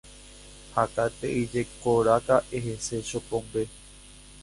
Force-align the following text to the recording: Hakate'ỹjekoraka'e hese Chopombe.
Hakate'ỹjekoraka'e 0.75 2.57
hese 2.65 2.97
Chopombe. 3.07 3.63